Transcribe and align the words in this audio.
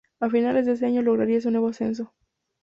A 0.19 0.31
finales 0.31 0.65
de 0.65 0.71
ese 0.71 0.87
año 0.87 1.03
lograría 1.03 1.37
un 1.45 1.51
nuevo 1.51 1.67
ascenso. 1.67 2.11